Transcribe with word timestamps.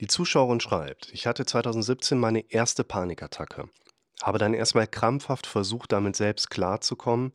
Die 0.00 0.08
Zuschauerin 0.08 0.60
schreibt: 0.60 1.08
„Ich 1.12 1.26
hatte 1.26 1.46
2017 1.46 2.18
meine 2.18 2.50
erste 2.50 2.84
Panikattacke, 2.84 3.70
habe 4.22 4.38
dann 4.38 4.52
erst 4.52 4.74
mal 4.74 4.86
krampfhaft 4.86 5.46
versucht, 5.46 5.92
damit 5.92 6.16
selbst 6.16 6.50
klarzukommen, 6.50 7.32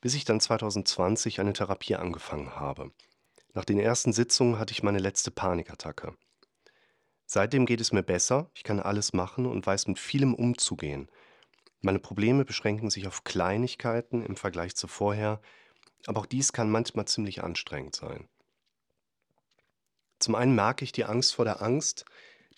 bis 0.00 0.14
ich 0.14 0.24
dann 0.24 0.40
2020 0.40 1.40
eine 1.40 1.52
Therapie 1.52 1.96
angefangen 1.96 2.56
habe. 2.56 2.90
Nach 3.52 3.66
den 3.66 3.78
ersten 3.78 4.12
Sitzungen 4.14 4.58
hatte 4.58 4.72
ich 4.72 4.82
meine 4.82 4.98
letzte 4.98 5.30
Panikattacke. 5.30 6.16
Seitdem 7.26 7.66
geht 7.66 7.80
es 7.80 7.92
mir 7.92 8.02
besser, 8.02 8.50
ich 8.54 8.64
kann 8.64 8.80
alles 8.80 9.12
machen 9.12 9.44
und 9.44 9.66
weiß 9.66 9.86
mit 9.86 9.98
vielem 9.98 10.34
umzugehen. 10.34 11.10
Meine 11.80 11.98
Probleme 11.98 12.44
beschränken 12.44 12.90
sich 12.90 13.06
auf 13.06 13.24
Kleinigkeiten 13.24 14.22
im 14.22 14.36
Vergleich 14.36 14.74
zu 14.74 14.88
vorher, 14.88 15.40
aber 16.06 16.20
auch 16.20 16.26
dies 16.26 16.52
kann 16.52 16.70
manchmal 16.70 17.06
ziemlich 17.06 17.44
anstrengend 17.44 17.94
sein. 17.94 18.28
Zum 20.20 20.34
einen 20.34 20.54
merke 20.54 20.84
ich 20.84 20.92
die 20.92 21.04
Angst 21.04 21.34
vor 21.34 21.44
der 21.44 21.62
Angst, 21.62 22.04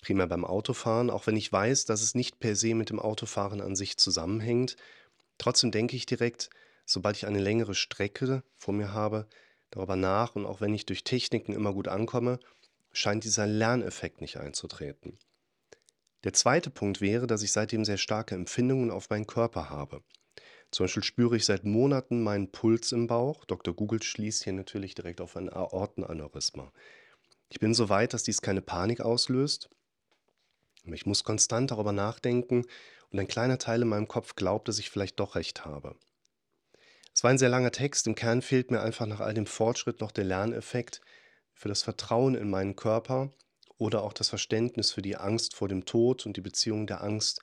primär 0.02 0.26
beim 0.26 0.44
Autofahren, 0.44 1.10
auch 1.10 1.26
wenn 1.26 1.36
ich 1.36 1.50
weiß, 1.50 1.86
dass 1.86 2.02
es 2.02 2.14
nicht 2.14 2.40
per 2.40 2.56
se 2.56 2.74
mit 2.74 2.90
dem 2.90 2.98
Autofahren 2.98 3.60
an 3.60 3.76
sich 3.76 3.96
zusammenhängt. 3.96 4.76
Trotzdem 5.38 5.70
denke 5.70 5.96
ich 5.96 6.04
direkt, 6.04 6.50
sobald 6.84 7.16
ich 7.16 7.26
eine 7.26 7.38
längere 7.38 7.74
Strecke 7.74 8.42
vor 8.58 8.74
mir 8.74 8.92
habe, 8.92 9.28
darüber 9.70 9.96
nach 9.96 10.34
und 10.34 10.44
auch 10.44 10.60
wenn 10.60 10.74
ich 10.74 10.86
durch 10.86 11.04
Techniken 11.04 11.52
immer 11.52 11.72
gut 11.72 11.88
ankomme, 11.88 12.40
scheint 12.90 13.24
dieser 13.24 13.46
Lerneffekt 13.46 14.20
nicht 14.20 14.36
einzutreten. 14.36 15.18
Der 16.24 16.32
zweite 16.32 16.70
Punkt 16.70 17.00
wäre, 17.00 17.26
dass 17.26 17.42
ich 17.42 17.52
seitdem 17.52 17.84
sehr 17.84 17.96
starke 17.96 18.34
Empfindungen 18.34 18.90
auf 18.90 19.08
meinen 19.08 19.26
Körper 19.26 19.70
habe. 19.70 20.02
Zum 20.72 20.84
Beispiel 20.84 21.04
spüre 21.04 21.36
ich 21.36 21.44
seit 21.44 21.64
Monaten 21.64 22.22
meinen 22.22 22.50
Puls 22.50 22.92
im 22.92 23.06
Bauch. 23.06 23.44
Dr. 23.44 23.74
Google 23.74 24.02
schließt 24.02 24.44
hier 24.44 24.52
natürlich 24.52 24.94
direkt 24.94 25.20
auf 25.20 25.36
ein 25.36 25.52
Aortenaneurysma. 25.52 26.72
Ich 27.52 27.60
bin 27.60 27.74
so 27.74 27.90
weit, 27.90 28.14
dass 28.14 28.22
dies 28.22 28.40
keine 28.40 28.62
Panik 28.62 29.02
auslöst. 29.02 29.68
Ich 30.84 31.04
muss 31.04 31.22
konstant 31.22 31.70
darüber 31.70 31.92
nachdenken 31.92 32.64
und 33.10 33.20
ein 33.20 33.28
kleiner 33.28 33.58
Teil 33.58 33.82
in 33.82 33.88
meinem 33.88 34.08
Kopf 34.08 34.36
glaubt, 34.36 34.68
dass 34.68 34.78
ich 34.78 34.88
vielleicht 34.88 35.20
doch 35.20 35.34
recht 35.34 35.66
habe. 35.66 35.94
Es 37.14 37.22
war 37.22 37.30
ein 37.30 37.36
sehr 37.36 37.50
langer 37.50 37.70
Text. 37.70 38.06
Im 38.06 38.14
Kern 38.14 38.40
fehlt 38.40 38.70
mir 38.70 38.80
einfach 38.80 39.04
nach 39.04 39.20
all 39.20 39.34
dem 39.34 39.44
Fortschritt 39.44 40.00
noch 40.00 40.12
der 40.12 40.24
Lerneffekt 40.24 41.02
für 41.52 41.68
das 41.68 41.82
Vertrauen 41.82 42.36
in 42.36 42.48
meinen 42.48 42.74
Körper 42.74 43.30
oder 43.76 44.02
auch 44.02 44.14
das 44.14 44.30
Verständnis 44.30 44.90
für 44.90 45.02
die 45.02 45.16
Angst 45.16 45.54
vor 45.54 45.68
dem 45.68 45.84
Tod 45.84 46.24
und 46.24 46.38
die 46.38 46.40
Beziehung 46.40 46.86
der 46.86 47.02
Angst 47.02 47.42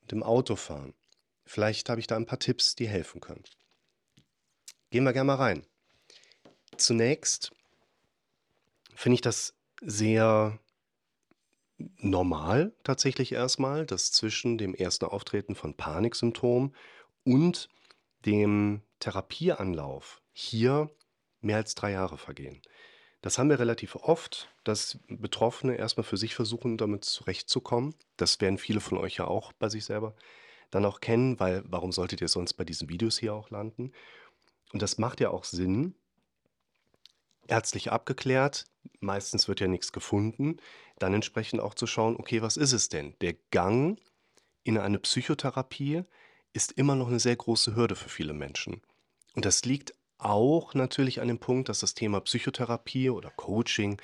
und 0.00 0.10
dem 0.10 0.24
Autofahren. 0.24 0.94
Vielleicht 1.44 1.88
habe 1.90 2.00
ich 2.00 2.08
da 2.08 2.16
ein 2.16 2.26
paar 2.26 2.40
Tipps, 2.40 2.74
die 2.74 2.88
helfen 2.88 3.20
können. 3.20 3.44
Gehen 4.90 5.04
wir 5.04 5.12
gerne 5.12 5.28
mal 5.28 5.36
rein. 5.36 5.64
Zunächst 6.76 7.52
finde 8.94 9.14
ich 9.14 9.20
das 9.20 9.54
sehr 9.82 10.58
normal 11.98 12.72
tatsächlich 12.84 13.32
erstmal, 13.32 13.86
dass 13.86 14.12
zwischen 14.12 14.58
dem 14.58 14.74
ersten 14.74 15.06
Auftreten 15.06 15.54
von 15.54 15.74
Paniksymptomen 15.74 16.74
und 17.24 17.68
dem 18.24 18.82
Therapieanlauf 19.00 20.22
hier 20.32 20.90
mehr 21.40 21.56
als 21.56 21.74
drei 21.74 21.92
Jahre 21.92 22.18
vergehen. 22.18 22.62
Das 23.20 23.38
haben 23.38 23.48
wir 23.48 23.58
relativ 23.58 23.96
oft, 23.96 24.50
dass 24.64 24.98
Betroffene 25.08 25.76
erstmal 25.76 26.04
für 26.04 26.16
sich 26.16 26.34
versuchen, 26.34 26.76
damit 26.76 27.04
zurechtzukommen. 27.04 27.94
Das 28.16 28.40
werden 28.40 28.58
viele 28.58 28.80
von 28.80 28.98
euch 28.98 29.16
ja 29.16 29.26
auch 29.26 29.52
bei 29.54 29.68
sich 29.68 29.84
selber 29.84 30.14
dann 30.70 30.84
auch 30.84 31.00
kennen, 31.00 31.40
weil 31.40 31.62
warum 31.66 31.92
solltet 31.92 32.20
ihr 32.20 32.28
sonst 32.28 32.54
bei 32.54 32.64
diesen 32.64 32.88
Videos 32.88 33.18
hier 33.18 33.34
auch 33.34 33.50
landen? 33.50 33.92
Und 34.72 34.82
das 34.82 34.98
macht 34.98 35.20
ja 35.20 35.30
auch 35.30 35.44
Sinn, 35.44 35.94
ärztlich 37.48 37.92
abgeklärt, 37.92 38.64
meistens 39.00 39.48
wird 39.48 39.60
ja 39.60 39.68
nichts 39.68 39.92
gefunden, 39.92 40.56
dann 40.98 41.14
entsprechend 41.14 41.60
auch 41.60 41.74
zu 41.74 41.86
schauen, 41.86 42.16
okay, 42.16 42.42
was 42.42 42.56
ist 42.56 42.72
es 42.72 42.88
denn? 42.88 43.14
Der 43.20 43.34
Gang 43.50 43.98
in 44.62 44.78
eine 44.78 44.98
Psychotherapie 44.98 46.02
ist 46.52 46.72
immer 46.72 46.94
noch 46.94 47.08
eine 47.08 47.20
sehr 47.20 47.36
große 47.36 47.74
Hürde 47.74 47.96
für 47.96 48.08
viele 48.08 48.32
Menschen. 48.32 48.80
Und 49.34 49.44
das 49.44 49.64
liegt 49.64 49.94
auch 50.18 50.74
natürlich 50.74 51.20
an 51.20 51.28
dem 51.28 51.38
Punkt, 51.38 51.68
dass 51.68 51.80
das 51.80 51.94
Thema 51.94 52.20
Psychotherapie 52.20 53.10
oder 53.10 53.30
Coaching, 53.30 54.00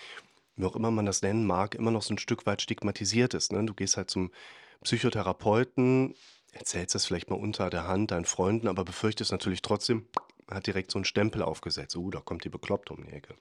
wie 0.56 0.66
auch 0.66 0.76
immer 0.76 0.90
man 0.90 1.06
das 1.06 1.22
nennen 1.22 1.46
mag, 1.46 1.74
immer 1.74 1.90
noch 1.90 2.02
so 2.02 2.12
ein 2.14 2.18
Stück 2.18 2.46
weit 2.46 2.60
stigmatisiert 2.60 3.34
ist, 3.34 3.52
ne? 3.52 3.64
Du 3.64 3.72
gehst 3.72 3.96
halt 3.96 4.10
zum 4.10 4.30
Psychotherapeuten, 4.82 6.14
erzählst 6.52 6.94
das 6.94 7.06
vielleicht 7.06 7.30
mal 7.30 7.38
unter 7.38 7.70
der 7.70 7.86
Hand 7.86 8.10
deinen 8.10 8.24
Freunden, 8.24 8.68
aber 8.68 8.84
befürchtest 8.84 9.30
natürlich 9.32 9.62
trotzdem, 9.62 10.06
hat 10.56 10.66
direkt 10.66 10.90
so 10.90 10.98
einen 10.98 11.04
Stempel 11.04 11.42
aufgesetzt: 11.42 11.96
„Oh, 11.96 12.10
da 12.10 12.20
kommt 12.20 12.44
die 12.44 12.48
Bekloppte 12.48 12.92
um 12.94 13.04
die 13.04 13.12
Ecke.“ 13.12 13.34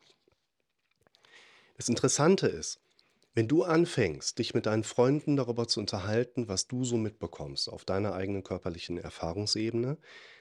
Das 1.77 1.89
Interessante 1.89 2.47
ist, 2.47 2.79
wenn 3.35 3.47
du 3.47 3.63
anfängst, 3.63 4.37
dich 4.37 4.53
mit 4.53 4.65
deinen 4.65 4.83
Freunden 4.83 5.37
darüber 5.37 5.67
zu 5.67 5.79
unterhalten, 5.79 6.47
was 6.47 6.67
du 6.67 6.83
so 6.83 6.97
mitbekommst 6.97 7.69
auf 7.69 7.85
deiner 7.85 8.13
eigenen 8.13 8.43
körperlichen 8.43 8.97
Erfahrungsebene, 8.97 9.97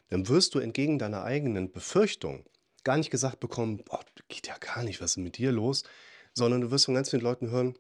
dann 0.09 0.29
wirst 0.29 0.55
du 0.55 0.59
entgegen 0.59 0.99
deiner 0.99 1.23
eigenen 1.23 1.71
Befürchtung 1.71 2.45
gar 2.85 2.97
nicht 2.97 3.11
gesagt 3.11 3.41
bekommen: 3.41 3.85
„Boah, 3.85 4.01
geht 4.29 4.47
ja 4.49 4.57
gar 4.59 4.83
nicht, 4.83 5.01
was 5.01 5.13
ist 5.13 5.17
mit 5.19 5.37
dir 5.39 5.53
los?“, 5.53 5.85
sondern 6.35 6.61
du 6.63 6.71
wirst 6.71 6.87
von 6.87 6.95
ganz 6.95 7.11
vielen 7.11 7.23
Leuten 7.23 7.51
hören: 7.51 7.79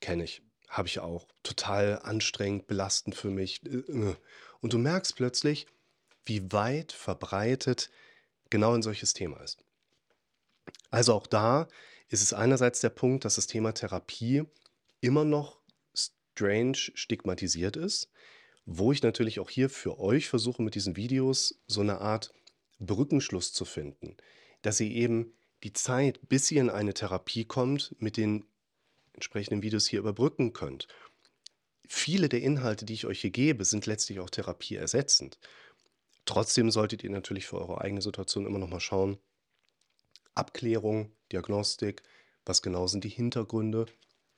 „Kenne 0.00 0.24
ich, 0.24 0.42
habe 0.68 0.88
ich 0.88 1.00
auch, 1.00 1.28
total 1.42 2.00
anstrengend, 2.02 2.66
belastend 2.66 3.14
für 3.14 3.30
mich, 3.30 3.64
äh, 3.64 3.76
äh.“ 3.78 4.16
Und 4.60 4.72
du 4.72 4.78
merkst 4.78 5.16
plötzlich, 5.16 5.66
wie 6.28 6.52
weit 6.52 6.92
verbreitet 6.92 7.90
genau 8.50 8.74
ein 8.74 8.82
solches 8.82 9.14
Thema 9.14 9.40
ist. 9.40 9.58
Also 10.90 11.14
auch 11.14 11.26
da 11.26 11.68
ist 12.08 12.22
es 12.22 12.32
einerseits 12.32 12.80
der 12.80 12.90
Punkt, 12.90 13.24
dass 13.24 13.34
das 13.34 13.46
Thema 13.46 13.72
Therapie 13.72 14.44
immer 15.00 15.24
noch 15.24 15.58
strange 15.94 16.76
stigmatisiert 16.76 17.76
ist, 17.76 18.10
wo 18.64 18.92
ich 18.92 19.02
natürlich 19.02 19.40
auch 19.40 19.50
hier 19.50 19.70
für 19.70 19.98
euch 19.98 20.28
versuche, 20.28 20.62
mit 20.62 20.74
diesen 20.74 20.96
Videos 20.96 21.60
so 21.66 21.80
eine 21.80 22.00
Art 22.00 22.32
Brückenschluss 22.78 23.52
zu 23.52 23.64
finden, 23.64 24.16
dass 24.62 24.80
ihr 24.80 24.90
eben 24.90 25.32
die 25.62 25.72
Zeit, 25.72 26.20
bis 26.28 26.50
ihr 26.50 26.60
in 26.60 26.70
eine 26.70 26.94
Therapie 26.94 27.44
kommt, 27.44 27.94
mit 27.98 28.16
den 28.16 28.44
entsprechenden 29.14 29.62
Videos 29.62 29.86
hier 29.86 29.98
überbrücken 29.98 30.52
könnt. 30.52 30.86
Viele 31.88 32.28
der 32.28 32.42
Inhalte, 32.42 32.84
die 32.84 32.92
ich 32.92 33.06
euch 33.06 33.20
hier 33.20 33.30
gebe, 33.30 33.64
sind 33.64 33.86
letztlich 33.86 34.20
auch 34.20 34.30
therapieersetzend. 34.30 35.38
Trotzdem 36.28 36.70
solltet 36.70 37.02
ihr 37.04 37.08
natürlich 37.08 37.46
für 37.46 37.56
eure 37.56 37.80
eigene 37.80 38.02
Situation 38.02 38.44
immer 38.44 38.58
noch 38.58 38.68
mal 38.68 38.80
schauen 38.80 39.16
Abklärung, 40.34 41.10
Diagnostik, 41.32 42.02
was 42.44 42.60
genau 42.60 42.86
sind 42.86 43.02
die 43.04 43.08
Hintergründe? 43.08 43.86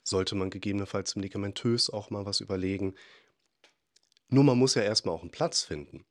Sollte 0.01 0.35
man 0.35 0.49
gegebenenfalls 0.49 1.17
medikamentös 1.17 1.89
auch 1.89 2.09
mal 2.09 2.25
was 2.25 2.39
überlegen? 2.39 2.95
Nur 4.29 4.45
man 4.45 4.57
muss 4.57 4.75
ja 4.75 4.83
erst 4.83 5.05
mal 5.05 5.11
auch 5.11 5.21
einen 5.21 5.31
Platz 5.31 5.63
finden. 5.63 6.05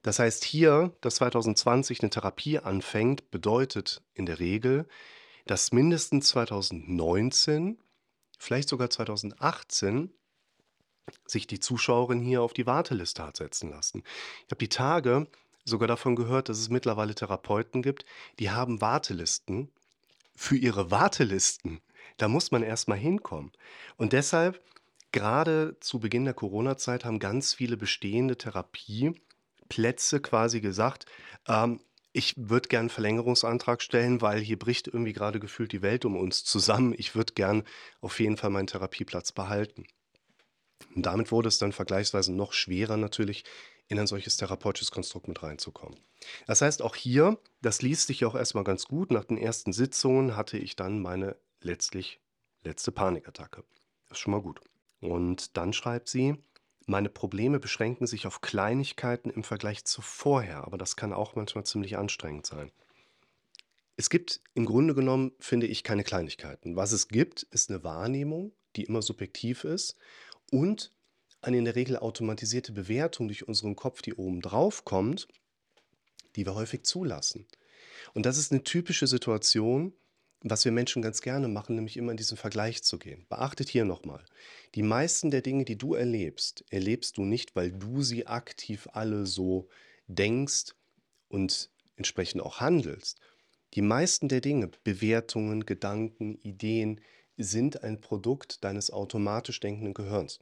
Das 0.00 0.18
heißt 0.18 0.42
hier, 0.42 0.96
dass 1.02 1.16
2020 1.16 2.00
eine 2.00 2.08
Therapie 2.08 2.58
anfängt, 2.58 3.30
bedeutet 3.30 4.02
in 4.14 4.24
der 4.24 4.40
Regel, 4.40 4.88
dass 5.44 5.70
mindestens 5.70 6.28
2019, 6.28 7.78
vielleicht 8.38 8.70
sogar 8.70 8.88
2018 8.88 10.14
sich 11.26 11.46
die 11.46 11.60
Zuschauerin 11.60 12.20
hier 12.20 12.42
auf 12.42 12.52
die 12.52 12.66
Warteliste 12.66 13.22
hat 13.24 13.36
setzen 13.36 13.70
lassen. 13.70 14.02
Ich 14.46 14.50
habe 14.50 14.58
die 14.58 14.68
Tage 14.68 15.26
sogar 15.64 15.88
davon 15.88 16.16
gehört, 16.16 16.48
dass 16.48 16.58
es 16.58 16.68
mittlerweile 16.70 17.14
Therapeuten 17.14 17.82
gibt, 17.82 18.04
die 18.38 18.50
haben 18.50 18.80
Wartelisten 18.80 19.70
für 20.36 20.56
ihre 20.56 20.90
Wartelisten. 20.90 21.80
Da 22.18 22.28
muss 22.28 22.50
man 22.50 22.62
erst 22.62 22.88
mal 22.88 22.98
hinkommen. 22.98 23.52
Und 23.96 24.12
deshalb, 24.12 24.62
gerade 25.12 25.76
zu 25.80 25.98
Beginn 26.00 26.24
der 26.24 26.34
Corona-Zeit, 26.34 27.04
haben 27.04 27.18
ganz 27.18 27.54
viele 27.54 27.76
bestehende 27.76 28.36
Therapieplätze 28.38 30.20
quasi 30.20 30.60
gesagt, 30.60 31.06
ähm, 31.48 31.80
ich 32.12 32.34
würde 32.38 32.68
gern 32.68 32.86
'n 32.86 32.90
Verlängerungsantrag 32.90 33.82
stellen, 33.82 34.22
weil 34.22 34.40
hier 34.40 34.58
bricht 34.58 34.88
irgendwie 34.88 35.12
gerade 35.12 35.38
gefühlt 35.40 35.72
die 35.72 35.82
Welt 35.82 36.04
um 36.06 36.16
uns 36.16 36.44
zusammen. 36.44 36.94
Ich 36.96 37.14
würde 37.14 37.34
gern 37.34 37.64
auf 38.00 38.20
jeden 38.20 38.38
Fall 38.38 38.50
meinen 38.50 38.68
Therapieplatz 38.68 39.32
behalten. 39.32 39.84
Und 40.94 41.06
damit 41.06 41.32
wurde 41.32 41.48
es 41.48 41.58
dann 41.58 41.72
vergleichsweise 41.72 42.32
noch 42.32 42.52
schwerer 42.52 42.96
natürlich, 42.96 43.44
in 43.88 43.98
ein 43.98 44.06
solches 44.06 44.36
therapeutisches 44.36 44.90
Konstrukt 44.90 45.28
mit 45.28 45.42
reinzukommen. 45.42 45.98
Das 46.46 46.60
heißt, 46.60 46.82
auch 46.82 46.96
hier, 46.96 47.38
das 47.62 47.82
liest 47.82 48.08
sich 48.08 48.20
ja 48.20 48.28
auch 48.28 48.34
erstmal 48.34 48.64
ganz 48.64 48.86
gut. 48.86 49.10
Nach 49.10 49.24
den 49.24 49.38
ersten 49.38 49.72
Sitzungen 49.72 50.36
hatte 50.36 50.58
ich 50.58 50.76
dann 50.76 51.00
meine 51.00 51.36
letztlich 51.60 52.20
letzte 52.62 52.90
Panikattacke. 52.90 53.64
Das 54.08 54.18
ist 54.18 54.22
schon 54.22 54.32
mal 54.32 54.42
gut. 54.42 54.60
Und 55.00 55.56
dann 55.56 55.72
schreibt 55.72 56.08
sie: 56.08 56.36
„Meine 56.86 57.08
Probleme 57.08 57.60
beschränken 57.60 58.06
sich 58.06 58.26
auf 58.26 58.40
Kleinigkeiten 58.40 59.30
im 59.30 59.44
Vergleich 59.44 59.84
zu 59.84 60.02
vorher, 60.02 60.64
aber 60.64 60.78
das 60.78 60.96
kann 60.96 61.12
auch 61.12 61.36
manchmal 61.36 61.64
ziemlich 61.64 61.96
anstrengend 61.96 62.46
sein.“ 62.46 62.72
Es 63.96 64.10
gibt 64.10 64.40
im 64.54 64.66
Grunde 64.66 64.94
genommen, 64.94 65.32
finde 65.38 65.66
ich, 65.66 65.82
keine 65.82 66.04
Kleinigkeiten. 66.04 66.76
Was 66.76 66.92
es 66.92 67.08
gibt, 67.08 67.44
ist 67.44 67.70
eine 67.70 67.82
Wahrnehmung, 67.82 68.52
die 68.74 68.84
immer 68.84 69.00
subjektiv 69.00 69.64
ist 69.64 69.96
und 70.50 70.92
eine 71.40 71.58
in 71.58 71.64
der 71.64 71.76
Regel 71.76 71.96
automatisierte 71.96 72.72
Bewertung 72.72 73.28
durch 73.28 73.46
unseren 73.46 73.76
Kopf, 73.76 74.02
die 74.02 74.14
oben 74.14 74.40
drauf 74.40 74.84
kommt, 74.84 75.28
die 76.34 76.44
wir 76.44 76.54
häufig 76.54 76.82
zulassen. 76.84 77.46
Und 78.14 78.26
das 78.26 78.38
ist 78.38 78.52
eine 78.52 78.62
typische 78.62 79.06
Situation, 79.06 79.92
was 80.42 80.64
wir 80.64 80.72
Menschen 80.72 81.02
ganz 81.02 81.22
gerne 81.22 81.48
machen, 81.48 81.76
nämlich 81.76 81.96
immer 81.96 82.10
in 82.10 82.16
diesen 82.16 82.36
Vergleich 82.36 82.82
zu 82.82 82.98
gehen. 82.98 83.26
Beachtet 83.28 83.68
hier 83.68 83.84
nochmal, 83.84 84.24
die 84.74 84.82
meisten 84.82 85.30
der 85.30 85.42
Dinge, 85.42 85.64
die 85.64 85.78
du 85.78 85.94
erlebst, 85.94 86.64
erlebst 86.70 87.16
du 87.16 87.24
nicht, 87.24 87.56
weil 87.56 87.72
du 87.72 88.02
sie 88.02 88.26
aktiv 88.26 88.88
alle 88.92 89.26
so 89.26 89.68
denkst 90.06 90.74
und 91.28 91.70
entsprechend 91.96 92.42
auch 92.42 92.60
handelst. 92.60 93.20
Die 93.74 93.82
meisten 93.82 94.28
der 94.28 94.40
Dinge, 94.40 94.70
Bewertungen, 94.84 95.66
Gedanken, 95.66 96.36
Ideen, 96.42 97.00
sind 97.36 97.82
ein 97.82 98.00
Produkt 98.00 98.64
deines 98.64 98.90
automatisch 98.90 99.60
denkenden 99.60 99.94
Gehirns. 99.94 100.40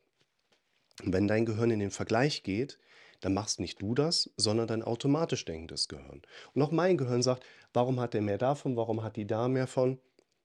Und 1.03 1.13
wenn 1.13 1.29
dein 1.29 1.45
Gehirn 1.45 1.71
in 1.71 1.81
den 1.81 1.91
Vergleich 1.91 2.43
geht, 2.43 2.79
dann 3.21 3.35
machst 3.35 3.59
nicht 3.59 3.81
du 3.81 3.95
das, 3.95 4.31
sondern 4.37 4.67
dein 4.67 4.83
automatisch 4.83 5.45
denkendes 5.45 5.89
Gehirn. 5.89 6.23
Und 6.55 6.63
auch 6.63 6.71
mein 6.71 6.99
Gehirn 6.99 7.23
sagt, 7.23 7.45
warum 7.73 7.99
hat 8.01 8.15
der 8.15 8.23
mehr 8.23 8.39
davon, 8.39 8.77
warum 8.77 9.03
hat 9.03 9.17
die 9.17 9.27
da 9.27 9.49
mehr 9.49 9.67
von? 9.67 9.99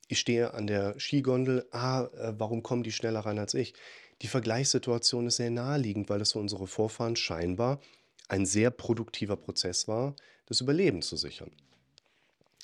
Ich 0.07 0.19
stehe 0.19 0.54
an 0.54 0.66
der 0.66 1.00
Skigondel, 1.00 1.68
ah, 1.72 2.06
äh, 2.06 2.34
warum 2.38 2.63
kommen 2.63 2.84
die 2.84 2.92
schneller 2.92 3.19
rein 3.19 3.38
als 3.38 3.54
ich? 3.54 3.74
Die 4.22 4.28
Vergleichssituation 4.28 5.28
ist 5.28 5.38
sehr 5.38 5.51
naheliegend, 5.51 6.10
weil 6.10 6.22
es 6.22 6.34
für 6.34 6.40
unsere 6.40 6.68
Vorfahren 6.68 7.16
scheinbar 7.16 7.80
ein 8.28 8.46
sehr 8.46 8.72
produktiver 8.72 9.36
Prozess 9.36 9.88
war, 9.88 10.16
das 10.46 10.62
Überleben 10.62 11.01
zu 11.01 11.16
sichern. 11.16 11.51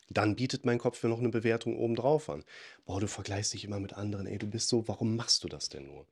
Dann 0.09 0.35
bietet 0.35 0.65
mein 0.65 0.77
Kopf 0.77 1.01
mir 1.03 1.09
noch 1.09 1.19
eine 1.19 1.29
Bewertung 1.29 1.77
obendrauf 1.77 2.29
an. 2.29 2.43
Boah, 2.85 2.99
du 2.99 3.07
vergleichst 3.07 3.53
dich 3.53 3.65
immer 3.65 3.79
mit 3.79 3.93
anderen, 3.93 4.27
ey, 4.27 4.37
du 4.37 4.47
bist 4.47 4.69
so, 4.69 4.87
warum 4.87 5.15
machst 5.15 5.43
du 5.43 5.47
das 5.47 5.69
denn 5.69 5.87
nur? 5.87 6.05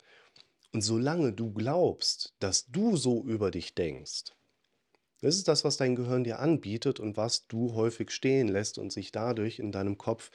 Und 0.72 0.82
solange 0.82 1.34
du 1.34 1.54
glaubst, 1.54 2.34
dass 2.40 2.66
du 2.66 2.98
so 2.98 3.24
über 3.24 3.52
dich 3.52 3.76
denkst, 3.76 4.34
das 5.22 5.38
ist 5.38 5.48
das, 5.48 5.64
was 5.64 5.78
dein 5.78 5.96
Gehirn 5.96 6.26
dir 6.26 6.40
anbietet 6.40 7.00
und 7.00 7.16
was 7.16 7.48
du 7.48 7.76
häufig 7.76 8.12
stehen 8.12 8.50
lässt 8.50 8.78
und 8.78 8.92
sich 8.92 9.12
dadurch 9.12 9.60
in 9.60 9.72
deinem 9.72 9.98
Kopf 9.98 10.32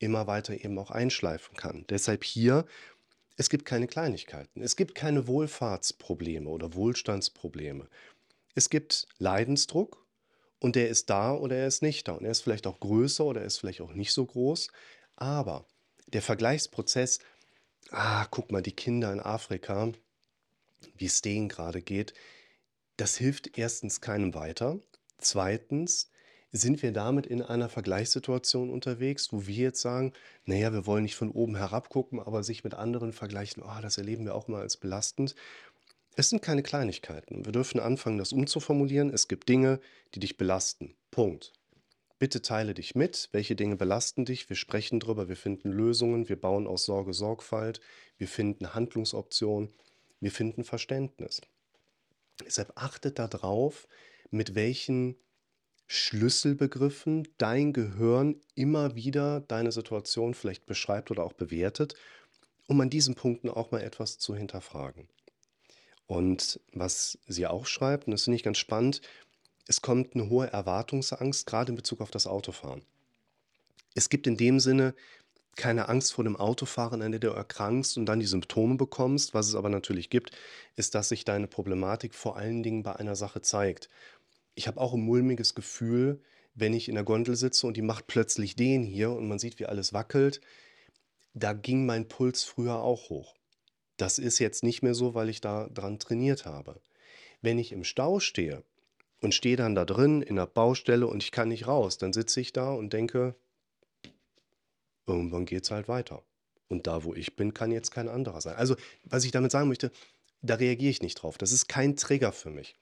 immer 0.00 0.26
weiter 0.26 0.54
eben 0.54 0.76
auch 0.78 0.90
einschleifen 0.90 1.56
kann. 1.56 1.84
Deshalb 1.88 2.24
hier, 2.24 2.66
es 3.36 3.50
gibt 3.50 3.64
keine 3.64 3.86
Kleinigkeiten. 3.86 4.60
Es 4.60 4.74
gibt 4.74 4.96
keine 4.96 5.28
Wohlfahrtsprobleme 5.28 6.48
oder 6.50 6.74
Wohlstandsprobleme. 6.74 7.88
Es 8.54 8.68
gibt 8.68 9.06
Leidensdruck 9.18 10.01
und 10.62 10.76
der 10.76 10.88
ist 10.88 11.10
da 11.10 11.34
oder 11.34 11.56
er 11.56 11.66
ist 11.66 11.82
nicht 11.82 12.08
da. 12.08 12.12
Und 12.12 12.24
er 12.24 12.30
ist 12.30 12.40
vielleicht 12.40 12.66
auch 12.66 12.80
größer 12.80 13.24
oder 13.24 13.40
er 13.40 13.46
ist 13.46 13.58
vielleicht 13.58 13.80
auch 13.80 13.92
nicht 13.92 14.12
so 14.12 14.24
groß. 14.24 14.68
Aber 15.16 15.66
der 16.06 16.22
Vergleichsprozess 16.22 17.20
ah, 17.92 18.26
guck 18.30 18.50
mal, 18.50 18.62
die 18.62 18.72
Kinder 18.72 19.12
in 19.12 19.20
Afrika, 19.20 19.92
wie 20.96 21.06
es 21.06 21.22
denen 21.22 21.48
gerade 21.48 21.82
geht, 21.82 22.14
das 22.96 23.16
hilft 23.16 23.58
erstens 23.58 24.00
keinem 24.00 24.34
weiter. 24.34 24.78
Zweitens 25.18 26.10
sind 26.50 26.82
wir 26.82 26.92
damit 26.92 27.26
in 27.26 27.40
einer 27.40 27.70
Vergleichssituation 27.70 28.70
unterwegs, 28.70 29.32
wo 29.32 29.46
wir 29.46 29.54
jetzt 29.54 29.80
sagen, 29.80 30.12
naja, 30.44 30.72
wir 30.72 30.86
wollen 30.86 31.04
nicht 31.04 31.16
von 31.16 31.30
oben 31.30 31.56
herab 31.56 31.88
gucken, 31.88 32.20
aber 32.20 32.42
sich 32.42 32.62
mit 32.62 32.74
anderen 32.74 33.12
vergleichen, 33.12 33.62
oh, 33.62 33.80
das 33.80 33.96
erleben 33.96 34.26
wir 34.26 34.34
auch 34.34 34.48
mal 34.48 34.60
als 34.60 34.76
belastend. 34.76 35.34
Es 36.14 36.28
sind 36.28 36.42
keine 36.42 36.62
Kleinigkeiten. 36.62 37.46
Wir 37.46 37.52
dürfen 37.52 37.80
anfangen, 37.80 38.18
das 38.18 38.32
umzuformulieren. 38.32 39.10
Es 39.10 39.28
gibt 39.28 39.48
Dinge, 39.48 39.80
die 40.14 40.20
dich 40.20 40.36
belasten. 40.36 40.94
Punkt. 41.10 41.52
Bitte 42.18 42.42
teile 42.42 42.74
dich 42.74 42.94
mit, 42.94 43.30
welche 43.32 43.56
Dinge 43.56 43.76
belasten 43.76 44.24
dich. 44.24 44.48
Wir 44.48 44.56
sprechen 44.56 45.00
drüber, 45.00 45.28
wir 45.28 45.36
finden 45.36 45.72
Lösungen, 45.72 46.28
wir 46.28 46.40
bauen 46.40 46.66
aus 46.66 46.84
Sorge 46.84 47.14
Sorgfalt, 47.14 47.80
wir 48.18 48.28
finden 48.28 48.74
Handlungsoptionen, 48.74 49.70
wir 50.20 50.30
finden 50.30 50.64
Verständnis. 50.64 51.40
Deshalb 52.44 52.72
achtet 52.76 53.18
darauf, 53.18 53.88
mit 54.30 54.54
welchen 54.54 55.16
Schlüsselbegriffen 55.86 57.26
dein 57.38 57.72
Gehirn 57.72 58.40
immer 58.54 58.94
wieder 58.94 59.40
deine 59.40 59.72
Situation 59.72 60.34
vielleicht 60.34 60.66
beschreibt 60.66 61.10
oder 61.10 61.24
auch 61.24 61.32
bewertet, 61.32 61.94
um 62.68 62.80
an 62.80 62.90
diesen 62.90 63.14
Punkten 63.14 63.50
auch 63.50 63.72
mal 63.72 63.82
etwas 63.82 64.18
zu 64.18 64.36
hinterfragen. 64.36 65.08
Und 66.12 66.60
was 66.74 67.16
sie 67.26 67.46
auch 67.46 67.64
schreibt, 67.64 68.06
und 68.06 68.10
das 68.10 68.24
finde 68.24 68.36
ich 68.36 68.42
ganz 68.42 68.58
spannend, 68.58 69.00
es 69.66 69.80
kommt 69.80 70.14
eine 70.14 70.28
hohe 70.28 70.46
Erwartungsangst, 70.46 71.46
gerade 71.46 71.72
in 71.72 71.76
Bezug 71.76 72.02
auf 72.02 72.10
das 72.10 72.26
Autofahren. 72.26 72.82
Es 73.94 74.10
gibt 74.10 74.26
in 74.26 74.36
dem 74.36 74.60
Sinne 74.60 74.94
keine 75.56 75.88
Angst 75.88 76.12
vor 76.12 76.24
dem 76.24 76.36
Autofahren, 76.36 77.00
an 77.00 77.12
der 77.12 77.20
du 77.20 77.28
erkrankst 77.28 77.96
und 77.96 78.04
dann 78.04 78.20
die 78.20 78.26
Symptome 78.26 78.74
bekommst. 78.74 79.32
Was 79.32 79.48
es 79.48 79.54
aber 79.54 79.70
natürlich 79.70 80.10
gibt, 80.10 80.32
ist, 80.76 80.94
dass 80.94 81.08
sich 81.08 81.24
deine 81.24 81.46
Problematik 81.46 82.14
vor 82.14 82.36
allen 82.36 82.62
Dingen 82.62 82.82
bei 82.82 82.94
einer 82.94 83.16
Sache 83.16 83.40
zeigt. 83.40 83.88
Ich 84.54 84.68
habe 84.68 84.82
auch 84.82 84.92
ein 84.92 85.00
mulmiges 85.00 85.54
Gefühl, 85.54 86.20
wenn 86.54 86.74
ich 86.74 86.90
in 86.90 86.94
der 86.94 87.04
Gondel 87.04 87.36
sitze 87.36 87.66
und 87.66 87.78
die 87.78 87.80
macht 87.80 88.06
plötzlich 88.06 88.54
den 88.54 88.82
hier 88.82 89.12
und 89.12 89.28
man 89.28 89.38
sieht, 89.38 89.58
wie 89.58 89.66
alles 89.66 89.94
wackelt. 89.94 90.42
Da 91.32 91.54
ging 91.54 91.86
mein 91.86 92.06
Puls 92.06 92.44
früher 92.44 92.82
auch 92.82 93.08
hoch. 93.08 93.34
Das 94.02 94.18
ist 94.18 94.40
jetzt 94.40 94.64
nicht 94.64 94.82
mehr 94.82 94.94
so, 94.94 95.14
weil 95.14 95.28
ich 95.28 95.40
da 95.40 95.68
dran 95.68 96.00
trainiert 96.00 96.44
habe. 96.44 96.80
Wenn 97.40 97.56
ich 97.56 97.70
im 97.70 97.84
Stau 97.84 98.18
stehe 98.18 98.64
und 99.20 99.32
stehe 99.32 99.54
dann 99.54 99.76
da 99.76 99.84
drin 99.84 100.22
in 100.22 100.34
der 100.34 100.46
Baustelle 100.46 101.06
und 101.06 101.22
ich 101.22 101.30
kann 101.30 101.50
nicht 101.50 101.68
raus. 101.68 101.98
Dann 101.98 102.12
sitze 102.12 102.40
ich 102.40 102.52
da 102.52 102.72
und 102.72 102.92
denke, 102.92 103.36
irgendwann 105.06 105.44
geht 105.44 105.62
es 105.62 105.70
halt 105.70 105.86
weiter. 105.86 106.24
Und 106.66 106.88
da, 106.88 107.04
wo 107.04 107.14
ich 107.14 107.36
bin, 107.36 107.54
kann 107.54 107.70
jetzt 107.70 107.92
kein 107.92 108.08
anderer 108.08 108.40
sein. 108.40 108.56
Also, 108.56 108.74
was 109.04 109.24
ich 109.24 109.30
damit 109.30 109.52
sagen 109.52 109.68
möchte, 109.68 109.92
da 110.40 110.56
reagiere 110.56 110.90
ich 110.90 111.02
nicht 111.02 111.22
drauf. 111.22 111.38
Das 111.38 111.52
ist 111.52 111.68
kein 111.68 111.94
Trigger 111.94 112.32
für 112.32 112.50
mich. 112.50 112.74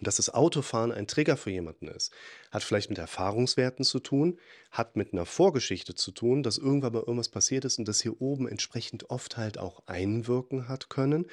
Dass 0.00 0.16
das 0.16 0.30
Autofahren 0.30 0.92
ein 0.92 1.06
Trigger 1.06 1.36
für 1.36 1.50
jemanden 1.50 1.88
ist, 1.88 2.12
hat 2.50 2.62
vielleicht 2.62 2.90
mit 2.90 2.98
Erfahrungswerten 2.98 3.84
zu 3.84 4.00
tun, 4.00 4.38
hat 4.70 4.96
mit 4.96 5.12
einer 5.12 5.26
Vorgeschichte 5.26 5.94
zu 5.94 6.12
tun, 6.12 6.42
dass 6.42 6.58
irgendwann 6.58 6.92
mal 6.94 7.00
irgendwas 7.00 7.28
passiert 7.28 7.64
ist 7.64 7.78
und 7.78 7.86
das 7.86 8.00
hier 8.00 8.20
oben 8.20 8.48
entsprechend 8.48 9.10
oft 9.10 9.36
halt 9.36 9.58
auch 9.58 9.82
einwirken 9.86 10.68
hat 10.68 10.88
können. 10.88 11.26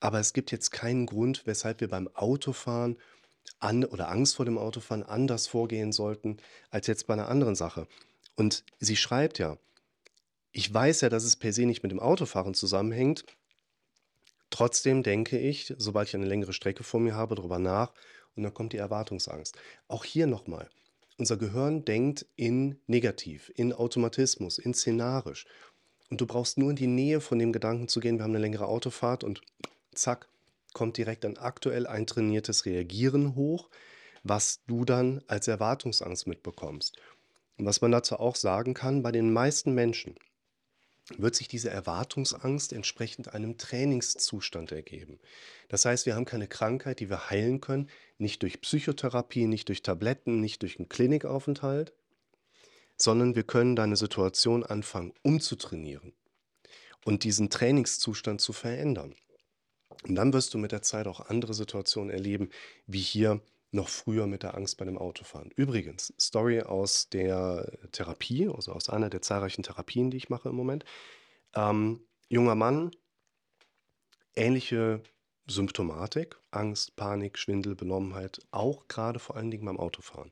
Aber 0.00 0.20
es 0.20 0.32
gibt 0.32 0.52
jetzt 0.52 0.70
keinen 0.70 1.06
Grund, 1.06 1.46
weshalb 1.46 1.80
wir 1.80 1.88
beim 1.88 2.08
Autofahren 2.14 2.96
an 3.58 3.84
oder 3.84 4.08
Angst 4.08 4.36
vor 4.36 4.44
dem 4.44 4.58
Autofahren 4.58 5.02
anders 5.02 5.46
vorgehen 5.46 5.92
sollten 5.92 6.38
als 6.70 6.86
jetzt 6.86 7.06
bei 7.06 7.14
einer 7.14 7.28
anderen 7.28 7.54
Sache. 7.54 7.86
Und 8.36 8.64
sie 8.80 8.96
schreibt 8.96 9.38
ja, 9.38 9.58
ich 10.52 10.72
weiß 10.72 11.02
ja, 11.02 11.08
dass 11.08 11.24
es 11.24 11.36
per 11.36 11.52
se 11.52 11.66
nicht 11.66 11.82
mit 11.82 11.92
dem 11.92 12.00
Autofahren 12.00 12.54
zusammenhängt. 12.54 13.24
Trotzdem 14.54 15.02
denke 15.02 15.36
ich, 15.36 15.74
sobald 15.78 16.06
ich 16.06 16.14
eine 16.14 16.26
längere 16.26 16.52
Strecke 16.52 16.84
vor 16.84 17.00
mir 17.00 17.16
habe, 17.16 17.34
darüber 17.34 17.58
nach 17.58 17.92
und 18.36 18.44
dann 18.44 18.54
kommt 18.54 18.72
die 18.72 18.76
Erwartungsangst. 18.76 19.56
Auch 19.88 20.04
hier 20.04 20.28
nochmal. 20.28 20.70
Unser 21.18 21.36
Gehirn 21.36 21.84
denkt 21.84 22.24
in 22.36 22.78
negativ, 22.86 23.50
in 23.56 23.72
Automatismus, 23.72 24.58
in 24.58 24.72
szenarisch. 24.72 25.44
Und 26.08 26.20
du 26.20 26.26
brauchst 26.28 26.56
nur 26.56 26.70
in 26.70 26.76
die 26.76 26.86
Nähe 26.86 27.20
von 27.20 27.40
dem 27.40 27.52
Gedanken 27.52 27.88
zu 27.88 27.98
gehen, 27.98 28.16
wir 28.18 28.22
haben 28.22 28.30
eine 28.30 28.38
längere 28.38 28.68
Autofahrt 28.68 29.24
und 29.24 29.40
zack, 29.92 30.28
kommt 30.72 30.98
direkt 30.98 31.24
ein 31.24 31.36
aktuell 31.36 31.88
eintrainiertes 31.88 32.64
Reagieren 32.64 33.34
hoch, 33.34 33.70
was 34.22 34.60
du 34.68 34.84
dann 34.84 35.20
als 35.26 35.48
Erwartungsangst 35.48 36.28
mitbekommst. 36.28 36.96
Und 37.58 37.66
was 37.66 37.80
man 37.80 37.90
dazu 37.90 38.20
auch 38.20 38.36
sagen 38.36 38.72
kann, 38.74 39.02
bei 39.02 39.10
den 39.10 39.32
meisten 39.32 39.74
Menschen 39.74 40.14
wird 41.16 41.34
sich 41.34 41.48
diese 41.48 41.70
Erwartungsangst 41.70 42.72
entsprechend 42.72 43.34
einem 43.34 43.58
Trainingszustand 43.58 44.72
ergeben. 44.72 45.18
Das 45.68 45.84
heißt, 45.84 46.06
wir 46.06 46.14
haben 46.14 46.24
keine 46.24 46.48
Krankheit, 46.48 47.00
die 47.00 47.10
wir 47.10 47.30
heilen 47.30 47.60
können, 47.60 47.90
nicht 48.18 48.42
durch 48.42 48.60
Psychotherapie, 48.60 49.46
nicht 49.46 49.68
durch 49.68 49.82
Tabletten, 49.82 50.40
nicht 50.40 50.62
durch 50.62 50.78
einen 50.78 50.88
Klinikaufenthalt, 50.88 51.92
sondern 52.96 53.34
wir 53.34 53.42
können 53.42 53.76
deine 53.76 53.96
Situation 53.96 54.64
anfangen 54.64 55.12
umzutrainieren 55.22 56.12
und 57.04 57.24
diesen 57.24 57.50
Trainingszustand 57.50 58.40
zu 58.40 58.52
verändern. 58.52 59.14
Und 60.04 60.14
dann 60.16 60.32
wirst 60.32 60.54
du 60.54 60.58
mit 60.58 60.72
der 60.72 60.82
Zeit 60.82 61.06
auch 61.06 61.20
andere 61.28 61.54
Situationen 61.54 62.10
erleben, 62.10 62.50
wie 62.86 63.00
hier 63.00 63.40
noch 63.74 63.88
früher 63.88 64.26
mit 64.26 64.42
der 64.42 64.54
Angst 64.54 64.78
bei 64.78 64.84
dem 64.84 64.96
Autofahren. 64.96 65.50
Übrigens, 65.56 66.14
Story 66.18 66.62
aus 66.62 67.08
der 67.08 67.70
Therapie, 67.92 68.48
also 68.48 68.72
aus 68.72 68.88
einer 68.88 69.10
der 69.10 69.20
zahlreichen 69.20 69.62
Therapien, 69.62 70.10
die 70.10 70.16
ich 70.16 70.30
mache 70.30 70.48
im 70.48 70.54
Moment. 70.54 70.84
Ähm, 71.54 72.00
junger 72.28 72.54
Mann, 72.54 72.92
ähnliche 74.34 75.02
Symptomatik, 75.46 76.36
Angst, 76.50 76.96
Panik, 76.96 77.36
Schwindel, 77.36 77.74
Benommenheit, 77.74 78.40
auch 78.50 78.88
gerade 78.88 79.18
vor 79.18 79.36
allen 79.36 79.50
Dingen 79.50 79.66
beim 79.66 79.78
Autofahren. 79.78 80.30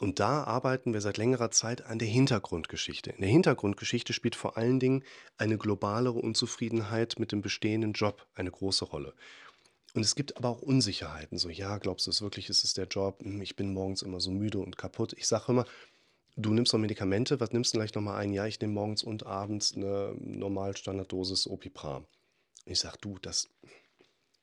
Und 0.00 0.20
da 0.20 0.44
arbeiten 0.44 0.94
wir 0.94 1.00
seit 1.00 1.18
längerer 1.18 1.50
Zeit 1.50 1.84
an 1.84 1.98
der 1.98 2.08
Hintergrundgeschichte. 2.08 3.10
In 3.10 3.20
der 3.20 3.28
Hintergrundgeschichte 3.28 4.12
spielt 4.12 4.34
vor 4.34 4.56
allen 4.56 4.80
Dingen 4.80 5.04
eine 5.36 5.58
globalere 5.58 6.18
Unzufriedenheit 6.18 7.18
mit 7.18 7.30
dem 7.30 7.42
bestehenden 7.42 7.92
Job 7.92 8.26
eine 8.34 8.50
große 8.50 8.84
Rolle. 8.86 9.14
Und 9.94 10.02
es 10.02 10.14
gibt 10.14 10.36
aber 10.36 10.48
auch 10.48 10.62
Unsicherheiten. 10.62 11.38
So, 11.38 11.50
ja, 11.50 11.78
glaubst 11.78 12.06
du 12.06 12.10
es 12.10 12.22
wirklich, 12.22 12.48
ist 12.48 12.64
es 12.64 12.74
der 12.74 12.86
Job? 12.86 13.22
Hm, 13.22 13.42
ich 13.42 13.56
bin 13.56 13.72
morgens 13.72 14.02
immer 14.02 14.20
so 14.20 14.30
müde 14.30 14.58
und 14.58 14.78
kaputt. 14.78 15.14
Ich 15.18 15.26
sage 15.26 15.52
immer, 15.52 15.66
du 16.36 16.52
nimmst 16.54 16.72
noch 16.72 16.80
Medikamente, 16.80 17.40
was 17.40 17.52
nimmst 17.52 17.74
du 17.74 17.78
gleich 17.78 17.94
nochmal 17.94 18.18
ein? 18.18 18.32
Ja, 18.32 18.46
ich 18.46 18.60
nehme 18.60 18.72
morgens 18.72 19.02
und 19.02 19.26
abends 19.26 19.76
eine 19.76 20.14
Normalstandarddosis 20.18 21.46
Opipram. 21.46 22.06
Ich 22.64 22.80
sage, 22.80 22.96
du, 23.00 23.18
das, 23.18 23.48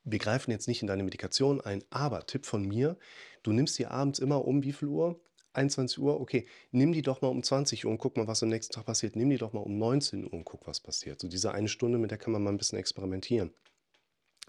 wir 0.04 0.18
greifen 0.18 0.50
jetzt 0.52 0.68
nicht 0.68 0.82
in 0.82 0.88
deine 0.88 1.02
Medikation 1.02 1.60
ein, 1.60 1.82
aber 1.90 2.26
Tipp 2.26 2.46
von 2.46 2.66
mir, 2.66 2.96
du 3.42 3.52
nimmst 3.52 3.74
sie 3.74 3.86
abends 3.86 4.18
immer 4.18 4.44
um 4.44 4.62
wie 4.62 4.72
viel 4.72 4.88
Uhr? 4.88 5.20
21 5.52 5.98
Uhr, 5.98 6.20
okay, 6.20 6.46
nimm 6.70 6.92
die 6.92 7.02
doch 7.02 7.22
mal 7.22 7.28
um 7.28 7.42
20 7.42 7.84
Uhr 7.84 7.90
und 7.90 7.98
guck 7.98 8.16
mal, 8.16 8.28
was 8.28 8.42
am 8.42 8.50
nächsten 8.50 8.72
Tag 8.72 8.86
passiert. 8.86 9.16
Nimm 9.16 9.30
die 9.30 9.36
doch 9.36 9.52
mal 9.52 9.60
um 9.60 9.78
19 9.78 10.24
Uhr 10.24 10.32
und 10.32 10.44
guck, 10.44 10.66
was 10.68 10.78
passiert. 10.78 11.20
So 11.20 11.26
diese 11.26 11.52
eine 11.52 11.66
Stunde, 11.66 11.98
mit 11.98 12.12
der 12.12 12.18
kann 12.18 12.32
man 12.32 12.44
mal 12.44 12.50
ein 12.50 12.58
bisschen 12.58 12.78
experimentieren. 12.78 13.52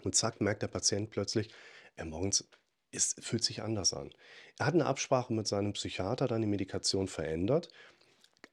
Und 0.02 0.14
zack, 0.14 0.40
merkt 0.40 0.62
der 0.62 0.68
Patient 0.68 1.10
plötzlich, 1.10 1.50
er 1.96 2.04
morgens 2.04 2.44
es 2.92 3.16
fühlt 3.18 3.42
sich 3.42 3.62
anders 3.62 3.94
an. 3.94 4.10
Er 4.58 4.66
hat 4.66 4.74
eine 4.74 4.86
Absprache 4.86 5.32
mit 5.32 5.48
seinem 5.48 5.72
Psychiater, 5.72 6.28
dann 6.28 6.42
die 6.42 6.46
Medikation 6.46 7.08
verändert. 7.08 7.68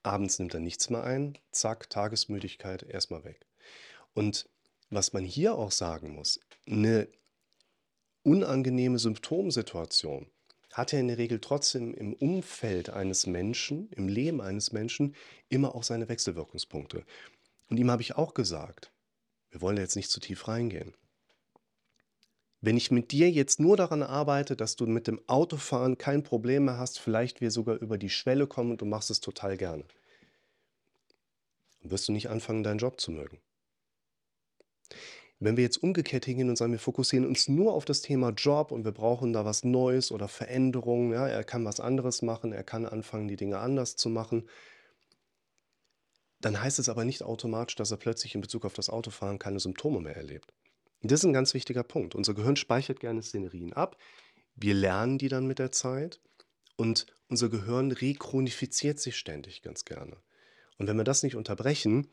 Abends 0.01 0.39
nimmt 0.39 0.53
er 0.53 0.62
nichts 0.62 0.89
mehr 0.89 1.03
ein. 1.03 1.38
Zack, 1.51 1.89
Tagesmüdigkeit 1.89 2.84
erstmal 2.84 3.25
weg. 3.25 3.46
Und 4.13 4.50
was 4.89 5.13
man 5.13 5.25
hier 5.25 5.56
auch 5.56 5.72
sagen 5.72 6.15
muss, 6.15 6.39
eine 6.65 7.10
unangenehme 8.24 8.98
Symptomsituation 8.98 10.32
hat 10.74 10.91
ja 10.91 11.00
in 11.00 11.08
der 11.08 11.18
Regel 11.18 11.39
trotzdem 11.39 11.94
im 11.94 12.13
Umfeld 12.13 12.89
eines 12.89 13.27
Menschen, 13.27 13.89
im 13.91 14.08
Leben 14.08 14.39
eines 14.39 14.72
Menschen, 14.72 15.15
immer 15.50 15.75
auch 15.75 15.84
seine 15.84 16.08
Wechselwirkungspunkte. 16.08 17.03
Und 17.70 17.77
ihm 17.77 17.91
habe 17.91 18.01
ich 18.01 18.15
auch 18.15 18.34
gesagt, 18.34 18.94
wir 19.50 19.62
wollen 19.62 19.77
jetzt 19.77 19.96
nicht 19.96 20.12
zu 20.12 20.20
tief 20.20 20.48
reingehen. 20.48 20.94
Wenn 22.62 22.75
ich 22.75 22.92
mit 22.92 23.12
dir 23.12 23.30
jetzt 23.30 23.60
nur 23.60 23.78
daran 23.78 24.04
arbeite, 24.04 24.56
dass 24.58 24.75
du 24.75 24.86
mit 24.86 25.08
dem 25.08 25.22
Autofahren 25.28 25.98
kein 25.98 26.24
Problem 26.24 26.66
mehr 26.66 26.78
hast, 26.78 27.00
vielleicht 27.00 27.39
wir 27.39 27.51
sogar 27.51 27.78
über 27.78 27.98
die 27.98 28.10
Schwelle 28.10 28.48
kommen 28.48 28.72
und 28.72 28.82
du 28.82 28.86
machst 28.86 29.10
es 29.10 29.22
total 29.22 29.56
gerne, 29.56 29.86
wirst 31.82 32.08
du 32.08 32.12
nicht 32.12 32.30
anfangen, 32.30 32.63
deinen 32.63 32.80
Job 32.80 33.00
zu 33.00 33.12
mögen. 33.12 33.39
Wenn 35.42 35.56
wir 35.56 35.63
jetzt 35.63 35.82
umgekehrt 35.82 36.25
hingehen 36.25 36.50
und 36.50 36.58
sagen, 36.58 36.74
wir 36.74 36.80
fokussieren 36.80 37.25
uns 37.25 37.48
nur 37.48 37.74
auf 37.74 37.86
das 37.86 38.01
Thema 38.01 38.32
Job 38.32 38.72
und 38.72 38.84
wir 38.84 38.92
brauchen 38.92 39.32
da 39.32 39.46
was 39.46 39.63
Neues 39.63 40.12
oder 40.12 40.28
Veränderungen, 40.28 41.13
ja, 41.13 41.30
er 41.30 41.46
kann 41.46 41.63
was 41.63 41.80
anderes 41.80 42.22
machen, 42.22 42.51
er 42.51 42.66
kann 42.66 42.86
anfangen, 42.86 43.30
die 43.30 43.38
Dinge 43.38 43.60
anders 43.60 43.96
zu 43.96 44.10
machen, 44.10 44.50
dann 46.42 46.62
heißt 46.62 46.80
es 46.80 46.89
aber 46.89 47.06
nicht 47.06 47.24
automatisch, 47.24 47.75
dass 47.75 47.92
er 47.92 47.98
plötzlich 47.98 48.36
in 48.36 48.42
Bezug 48.42 48.66
auf 48.66 48.74
das 48.74 48.89
Autofahren 48.89 49.39
keine 49.39 49.62
Symptome 49.62 50.01
mehr 50.01 50.18
erlebt. 50.18 50.54
Das 51.01 51.22
ist 51.22 51.25
ein 51.25 51.34
ganz 51.34 51.53
wichtiger 51.53 51.84
Punkt. 51.84 52.15
Unser 52.15 52.34
Gehirn 52.34 52.56
speichert 52.56 53.00
gerne 53.00 53.22
Szenerien 53.22 53.74
ab. 53.74 53.98
Wir 54.56 54.74
lernen 54.74 55.18
die 55.18 55.29
dann 55.29 55.48
mit 55.48 55.60
der 55.60 55.72
Zeit 55.72 56.20
und 56.75 57.06
unser 57.29 57.50
Gehirn 57.50 57.91
rekronifiziert 57.91 59.00
sich 59.00 59.18
ständig 59.18 59.62
ganz 59.62 59.86
gerne. 59.86 60.18
Und 60.77 60.88
wenn 60.88 60.98
wir 60.98 61.03
das 61.03 61.24
nicht 61.24 61.36
unterbrechen, 61.36 62.08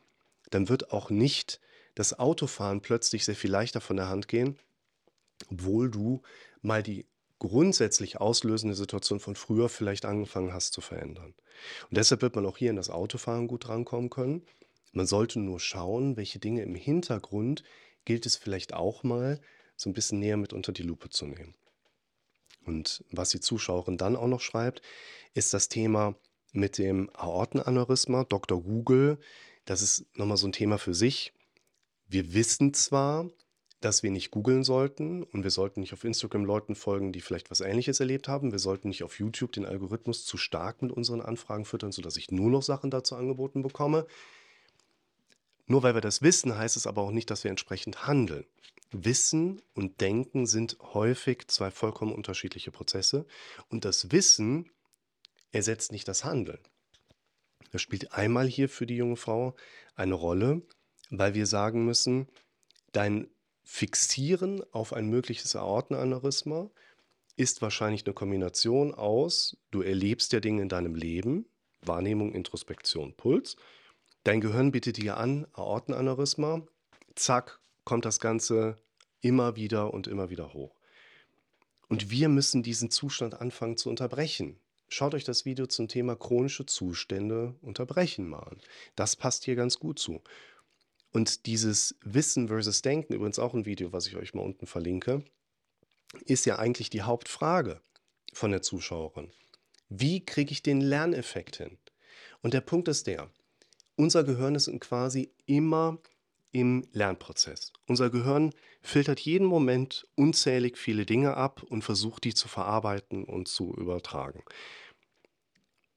dann 0.49 0.69
wird 0.69 0.91
auch 0.91 1.09
nicht 1.09 1.59
das 1.95 2.17
Autofahren 2.17 2.81
plötzlich 2.81 3.25
sehr 3.25 3.35
viel 3.35 3.51
leichter 3.51 3.81
von 3.81 3.97
der 3.97 4.07
Hand 4.07 4.27
gehen, 4.27 4.57
obwohl 5.49 5.89
du 5.89 6.21
mal 6.61 6.83
die 6.83 7.05
grundsätzlich 7.39 8.19
auslösende 8.19 8.75
Situation 8.75 9.19
von 9.19 9.35
früher 9.35 9.69
vielleicht 9.69 10.05
angefangen 10.05 10.53
hast 10.53 10.73
zu 10.73 10.81
verändern. 10.81 11.33
Und 11.89 11.97
deshalb 11.97 12.21
wird 12.21 12.35
man 12.35 12.45
auch 12.45 12.57
hier 12.57 12.69
in 12.69 12.75
das 12.75 12.89
Autofahren 12.89 13.47
gut 13.47 13.67
rankommen 13.67 14.09
können. 14.09 14.43
Man 14.91 15.07
sollte 15.07 15.39
nur 15.39 15.59
schauen, 15.59 16.17
welche 16.17 16.39
Dinge 16.39 16.61
im 16.61 16.75
Hintergrund 16.75 17.63
gilt 18.07 18.25
es 18.25 18.37
vielleicht 18.37 18.73
auch 18.73 19.03
mal 19.03 19.41
so 19.75 19.89
ein 19.89 19.93
bisschen 19.93 20.19
näher 20.19 20.37
mit 20.37 20.53
unter 20.53 20.71
die 20.71 20.81
Lupe 20.81 21.09
zu 21.09 21.25
nehmen. 21.25 21.55
Und 22.65 23.03
was 23.11 23.31
die 23.31 23.41
Zuschauerin 23.41 23.97
dann 23.97 24.15
auch 24.15 24.27
noch 24.27 24.39
schreibt, 24.39 24.81
ist 25.33 25.53
das 25.53 25.67
Thema 25.67 26.15
mit 26.53 26.77
dem 26.77 27.09
Aortenaneurysma, 27.13 28.23
Dr. 28.23 28.63
Google. 28.63 29.19
Das 29.65 29.81
ist 29.81 30.05
nochmal 30.17 30.37
so 30.37 30.47
ein 30.47 30.53
Thema 30.53 30.77
für 30.77 30.93
sich. 30.93 31.33
Wir 32.07 32.33
wissen 32.33 32.73
zwar, 32.73 33.29
dass 33.81 34.03
wir 34.03 34.11
nicht 34.11 34.31
googeln 34.31 34.63
sollten 34.63 35.23
und 35.23 35.43
wir 35.43 35.51
sollten 35.51 35.81
nicht 35.81 35.91
auf 35.91 36.05
Instagram 36.05 36.45
Leuten 36.45 36.75
folgen, 36.75 37.11
die 37.11 37.19
vielleicht 37.19 37.51
was 37.51 37.59
Ähnliches 37.59 37.99
erlebt 37.99 38.29
haben. 38.29 38.53
Wir 38.53 38.59
sollten 38.59 38.87
nicht 38.87 39.03
auf 39.03 39.19
YouTube 39.19 39.51
den 39.51 39.65
Algorithmus 39.65 40.23
zu 40.23 40.37
stark 40.37 40.81
mit 40.81 40.93
unseren 40.93 41.19
Anfragen 41.19 41.65
füttern, 41.65 41.91
sodass 41.91 42.15
ich 42.15 42.31
nur 42.31 42.49
noch 42.49 42.63
Sachen 42.63 42.89
dazu 42.89 43.17
angeboten 43.17 43.63
bekomme. 43.63 44.07
Nur 45.67 45.83
weil 45.83 45.93
wir 45.93 46.01
das 46.01 46.21
wissen, 46.21 46.57
heißt 46.57 46.77
es 46.77 46.87
aber 46.87 47.01
auch 47.01 47.11
nicht, 47.11 47.29
dass 47.29 47.43
wir 47.43 47.51
entsprechend 47.51 48.07
handeln. 48.07 48.45
Wissen 48.91 49.61
und 49.73 49.99
Denken 49.99 50.45
sind 50.45 50.77
häufig 50.79 51.47
zwei 51.47 51.71
vollkommen 51.71 52.13
unterschiedliche 52.13 52.71
Prozesse 52.71 53.25
und 53.69 53.83
das 53.83 54.11
Wissen 54.11 54.71
ersetzt 55.51 55.91
nicht 55.91 56.07
das 56.07 56.23
Handeln. 56.23 56.59
Das 57.71 57.81
spielt 57.81 58.13
einmal 58.13 58.47
hier 58.47 58.69
für 58.69 58.85
die 58.85 58.95
junge 58.95 59.17
Frau 59.17 59.55
eine 59.95 60.13
Rolle, 60.13 60.61
weil 61.09 61.33
wir 61.33 61.45
sagen 61.45 61.85
müssen, 61.85 62.27
dein 62.93 63.27
Fixieren 63.63 64.63
auf 64.71 64.93
ein 64.93 65.09
mögliches 65.09 65.57
Aortenaneurysma 65.57 66.69
ist 67.35 67.61
wahrscheinlich 67.61 68.05
eine 68.05 68.13
Kombination 68.13 68.93
aus, 68.93 69.57
du 69.71 69.81
erlebst 69.81 70.31
ja 70.31 70.39
Dinge 70.39 70.61
in 70.61 70.69
deinem 70.69 70.95
Leben, 70.95 71.45
Wahrnehmung, 71.81 72.33
Introspektion, 72.33 73.13
Puls, 73.15 73.57
Dein 74.27 74.41
Gehirn 74.41 74.73
bietet 74.73 74.97
dir 74.97 75.15
an, 75.15 75.47
Aortenaneurysma. 75.53 76.61
Zack, 77.15 77.61
kommt 77.85 78.03
das 78.03 78.19
Ganze 78.19 78.75
immer 79.21 79.55
wieder 79.55 79.93
und 79.93 80.05
immer 80.05 80.29
wieder 80.29 80.51
hoch. 80.51 80.75
Und 81.87 82.11
wir 82.11 82.27
müssen 82.27 82.61
diesen 82.61 82.91
Zustand 82.91 83.39
anfangen 83.39 83.77
zu 83.77 83.89
unterbrechen. 83.89 84.59
Schaut 84.89 85.15
euch 85.15 85.23
das 85.23 85.45
Video 85.45 85.65
zum 85.65 85.87
Thema 85.87 86.17
chronische 86.17 86.65
Zustände 86.65 87.55
unterbrechen 87.61 88.27
mal 88.27 88.39
an. 88.39 88.57
Das 88.97 89.15
passt 89.15 89.45
hier 89.45 89.55
ganz 89.55 89.79
gut 89.79 89.97
zu. 89.97 90.21
Und 91.13 91.45
dieses 91.45 91.95
Wissen 92.01 92.49
versus 92.49 92.81
Denken, 92.81 93.13
übrigens 93.13 93.39
auch 93.39 93.53
ein 93.53 93.65
Video, 93.65 93.93
was 93.93 94.07
ich 94.07 94.17
euch 94.17 94.33
mal 94.33 94.43
unten 94.43 94.67
verlinke, 94.67 95.23
ist 96.25 96.45
ja 96.45 96.59
eigentlich 96.59 96.89
die 96.89 97.03
Hauptfrage 97.03 97.79
von 98.33 98.51
der 98.51 98.61
Zuschauerin. 98.61 99.31
Wie 99.87 100.25
kriege 100.25 100.51
ich 100.51 100.63
den 100.63 100.81
Lerneffekt 100.81 101.55
hin? 101.55 101.77
Und 102.41 102.53
der 102.53 102.59
Punkt 102.59 102.89
ist 102.89 103.07
der, 103.07 103.29
unser 103.97 104.23
Gehirn 104.23 104.55
ist 104.55 104.71
quasi 104.79 105.31
immer 105.45 105.99
im 106.51 106.87
Lernprozess. 106.93 107.73
Unser 107.87 108.09
Gehirn 108.09 108.53
filtert 108.81 109.19
jeden 109.19 109.45
Moment 109.45 110.07
unzählig 110.15 110.77
viele 110.77 111.05
Dinge 111.05 111.35
ab 111.35 111.63
und 111.63 111.83
versucht, 111.83 112.23
die 112.23 112.33
zu 112.33 112.47
verarbeiten 112.47 113.25
und 113.25 113.47
zu 113.49 113.75
übertragen. 113.75 114.43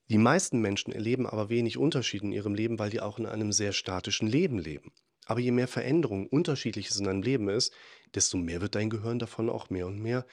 Die 0.08 0.18
meisten 0.18 0.60
Menschen 0.60 0.92
erleben 0.92 1.26
aber 1.26 1.50
wenig 1.50 1.78
Unterschied 1.78 2.22
in 2.22 2.32
ihrem 2.32 2.54
Leben, 2.54 2.80
weil 2.80 2.90
die 2.90 3.00
auch 3.00 3.18
in 3.18 3.26
einem 3.26 3.52
sehr 3.52 3.72
statischen 3.72 4.26
Leben 4.26 4.58
leben. 4.58 4.92
Aber 5.26 5.38
je 5.38 5.52
mehr 5.52 5.68
Veränderung, 5.68 6.26
Unterschiedliches 6.26 6.96
in 6.96 7.04
deinem 7.04 7.22
Leben 7.22 7.48
ist, 7.48 7.72
desto 8.14 8.36
mehr 8.36 8.60
wird 8.60 8.74
dein 8.74 8.90
Gehirn 8.90 9.20
davon 9.20 9.48
auch 9.48 9.70
mehr 9.70 9.86
und 9.86 10.00
mehr 10.00 10.26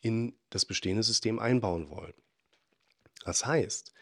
in 0.00 0.38
das 0.50 0.64
bestehende 0.64 1.02
System 1.02 1.40
einbauen 1.40 1.90
wollen. 1.90 2.14
Das 3.24 3.44
heißt, 3.44 3.92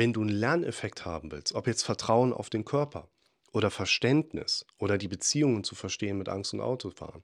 wenn 0.00 0.14
du 0.14 0.22
einen 0.22 0.30
Lerneffekt 0.30 1.04
haben 1.04 1.30
willst, 1.30 1.52
ob 1.52 1.66
jetzt 1.66 1.82
Vertrauen 1.82 2.32
auf 2.32 2.48
den 2.48 2.64
Körper 2.64 3.10
oder 3.52 3.70
Verständnis 3.70 4.64
oder 4.78 4.96
die 4.96 5.08
Beziehungen 5.08 5.62
zu 5.62 5.74
verstehen 5.74 6.16
mit 6.16 6.30
Angst 6.30 6.54
und 6.54 6.62
Autofahren, 6.62 7.22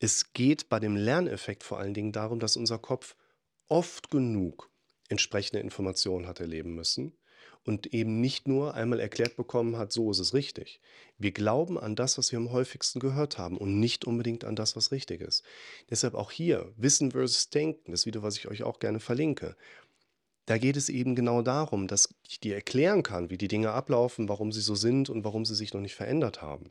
es 0.00 0.32
geht 0.32 0.68
bei 0.68 0.80
dem 0.80 0.96
Lerneffekt 0.96 1.62
vor 1.62 1.78
allen 1.78 1.94
Dingen 1.94 2.10
darum, 2.10 2.40
dass 2.40 2.56
unser 2.56 2.80
Kopf 2.80 3.14
oft 3.68 4.10
genug 4.10 4.72
entsprechende 5.08 5.60
Informationen 5.60 6.26
hat 6.26 6.40
erleben 6.40 6.74
müssen 6.74 7.16
und 7.64 7.94
eben 7.94 8.20
nicht 8.20 8.48
nur 8.48 8.74
einmal 8.74 8.98
erklärt 8.98 9.36
bekommen 9.36 9.76
hat, 9.76 9.92
so 9.92 10.10
ist 10.10 10.18
es 10.18 10.34
richtig. 10.34 10.80
Wir 11.18 11.30
glauben 11.30 11.78
an 11.78 11.94
das, 11.94 12.18
was 12.18 12.32
wir 12.32 12.38
am 12.38 12.50
häufigsten 12.50 12.98
gehört 12.98 13.38
haben 13.38 13.56
und 13.56 13.78
nicht 13.78 14.04
unbedingt 14.04 14.44
an 14.44 14.56
das, 14.56 14.74
was 14.74 14.90
richtig 14.90 15.20
ist. 15.20 15.44
Deshalb 15.90 16.14
auch 16.14 16.32
hier 16.32 16.72
Wissen 16.76 17.12
versus 17.12 17.50
Denken, 17.50 17.92
das 17.92 18.04
Video, 18.04 18.22
was 18.22 18.36
ich 18.36 18.48
euch 18.48 18.64
auch 18.64 18.80
gerne 18.80 18.98
verlinke. 18.98 19.56
Da 20.46 20.58
geht 20.58 20.76
es 20.76 20.88
eben 20.88 21.14
genau 21.14 21.42
darum, 21.42 21.86
dass 21.86 22.12
ich 22.28 22.40
dir 22.40 22.54
erklären 22.54 23.02
kann, 23.02 23.30
wie 23.30 23.38
die 23.38 23.48
Dinge 23.48 23.70
ablaufen, 23.70 24.28
warum 24.28 24.50
sie 24.50 24.60
so 24.60 24.74
sind 24.74 25.08
und 25.08 25.24
warum 25.24 25.44
sie 25.44 25.54
sich 25.54 25.72
noch 25.72 25.80
nicht 25.80 25.94
verändert 25.94 26.42
haben. 26.42 26.70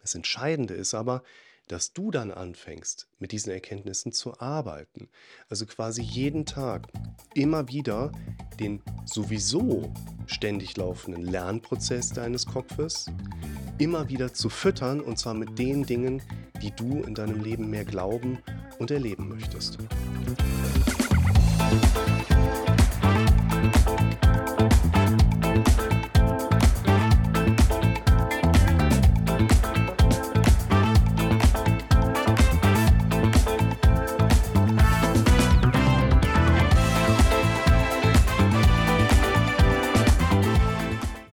Das 0.00 0.14
Entscheidende 0.14 0.74
ist 0.74 0.94
aber, 0.94 1.22
dass 1.68 1.92
du 1.92 2.10
dann 2.10 2.30
anfängst, 2.30 3.08
mit 3.18 3.32
diesen 3.32 3.50
Erkenntnissen 3.50 4.12
zu 4.12 4.38
arbeiten. 4.38 5.08
Also 5.48 5.64
quasi 5.66 6.02
jeden 6.02 6.44
Tag 6.44 6.88
immer 7.34 7.68
wieder 7.68 8.12
den 8.60 8.82
sowieso 9.06 9.92
ständig 10.26 10.76
laufenden 10.76 11.24
Lernprozess 11.24 12.10
deines 12.10 12.46
Kopfes 12.46 13.06
immer 13.78 14.08
wieder 14.08 14.32
zu 14.32 14.50
füttern 14.50 15.00
und 15.00 15.18
zwar 15.18 15.34
mit 15.34 15.58
den 15.58 15.84
Dingen, 15.84 16.22
die 16.62 16.70
du 16.70 17.02
in 17.02 17.14
deinem 17.14 17.42
Leben 17.42 17.70
mehr 17.70 17.84
glauben 17.84 18.38
und 18.78 18.90
erleben 18.90 19.28
möchtest. 19.28 19.78
Thank 21.70 22.68
you. 22.68 22.73